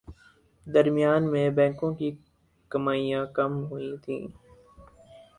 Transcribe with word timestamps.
درمیان 0.67 1.31
میں 1.31 1.49
بینکوں 1.49 1.93
کی 1.95 2.09
کمائیاں 2.71 3.25
کم 3.33 3.51
ہوئیں 3.65 3.95
تھیں 4.03 4.21